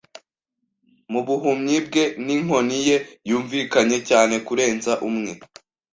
[1.11, 2.97] mubuhumyi bwe ninkoni ye
[3.29, 5.31] yumvikanye cyane kurenza umwe.